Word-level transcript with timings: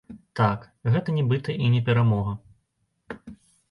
Так, 0.39 0.63
гэта 0.95 1.15
нібыта 1.19 1.59
і 1.63 1.71
не 1.77 1.85
перамога. 1.93 2.33